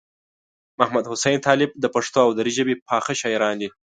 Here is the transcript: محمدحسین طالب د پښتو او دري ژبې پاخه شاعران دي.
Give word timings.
محمدحسین 0.79 1.37
طالب 1.47 1.69
د 1.83 1.85
پښتو 1.95 2.19
او 2.25 2.31
دري 2.39 2.51
ژبې 2.57 2.75
پاخه 2.89 3.13
شاعران 3.21 3.55
دي. 3.61 3.69